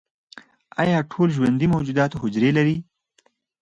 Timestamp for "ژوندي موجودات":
1.35-2.11